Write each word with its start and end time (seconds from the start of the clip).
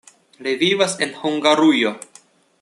Li 0.47 0.53
vivas 0.61 0.95
en 1.07 1.13
Hungarujo. 1.21 1.95